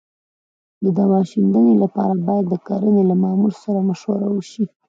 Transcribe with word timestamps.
د 0.83 0.85
دوا 0.97 1.19
شیندنې 1.31 1.73
لپاره 1.83 2.13
باید 2.25 2.45
د 2.49 2.53
کرنې 2.67 3.03
له 3.09 3.15
مامور 3.23 3.51
سره 3.63 3.79
مشوره 3.89 4.27
وشي. 4.31 4.63